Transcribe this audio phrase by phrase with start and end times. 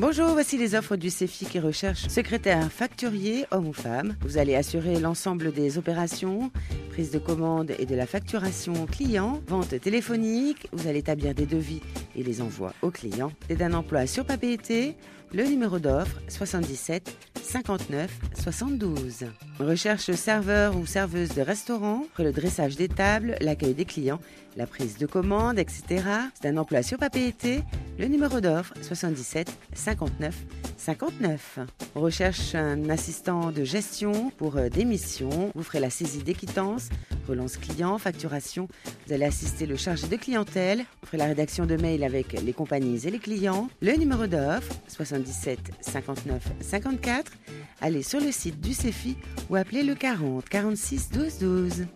[0.00, 4.16] Bonjour, voici les offres du CEFI qui recherche secrétaire facturier, homme ou femme.
[4.22, 6.50] Vous allez assurer l'ensemble des opérations,
[6.88, 11.82] prise de commande et de la facturation client, vente téléphonique, vous allez établir des devis
[12.16, 13.32] et les envois aux clients.
[13.46, 14.96] C'est d'un emploi sur papier
[15.34, 18.10] le numéro d'offre 77 59
[18.42, 19.26] 72.
[19.60, 24.18] Recherche serveur ou serveuse de restaurant, le dressage des tables, l'accueil des clients,
[24.56, 26.02] la prise de commande, etc.
[26.32, 27.34] C'est un emploi sur papier
[27.98, 30.34] le numéro d'offre 77 59
[30.78, 31.58] 59.
[31.94, 35.52] recherche un assistant de gestion pour euh, des missions.
[35.54, 36.88] Vous ferez la saisie des quittances,
[37.28, 38.66] relance client, facturation.
[39.06, 40.78] Vous allez assister le chargé de clientèle.
[40.78, 43.68] Vous ferez la rédaction de mail avec les compagnies et les clients.
[43.82, 47.32] Le numéro d'offre 77 59 54.
[47.82, 49.16] Allez sur le site du CEFI
[49.48, 51.86] ou appelez le 40 46 12 12.